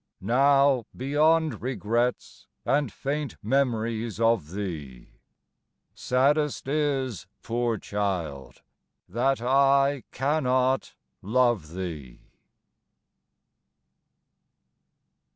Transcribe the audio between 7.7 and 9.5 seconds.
child, That